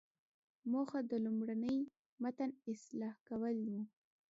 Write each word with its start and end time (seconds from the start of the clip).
موخه 0.71 0.99
د 1.11 1.13
لومړني 1.25 1.77
متن 2.21 2.49
اصلاح 2.71 3.15
کول 3.27 3.57
وو. 3.69 3.81